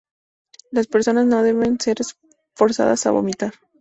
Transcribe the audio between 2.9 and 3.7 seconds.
a vomitar.